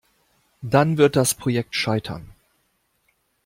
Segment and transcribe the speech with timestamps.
[0.63, 2.31] Dann wird das Projekt scheitern.